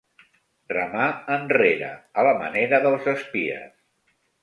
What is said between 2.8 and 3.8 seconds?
dels espies.